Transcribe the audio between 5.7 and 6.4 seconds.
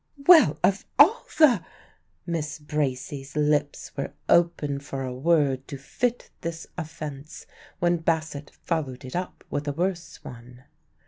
fit